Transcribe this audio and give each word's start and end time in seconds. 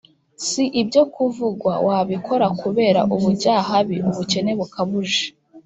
Si 0.45 0.63
ibyo 0.81 1.03
kuvugwa 1.13 1.73
wabikora 1.87 2.47
kubera 2.61 2.99
ubujyahabi 3.15 3.97
(ubukene 4.09 4.51
bukabuje) 4.59 5.21